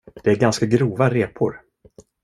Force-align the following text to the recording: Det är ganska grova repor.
Det 0.23 0.31
är 0.31 0.35
ganska 0.35 0.65
grova 0.65 1.09
repor. 1.09 1.59